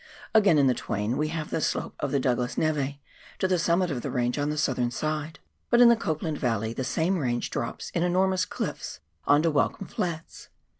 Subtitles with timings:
[0.33, 2.97] Again, in the Twain we haye the slope of the Douglas neiS
[3.37, 5.37] to the summit of the range on the southern side,
[5.69, 9.85] but in the Copland Yalley, the same range drops in enormous clifis on to Welcome
[9.85, 10.49] Flats.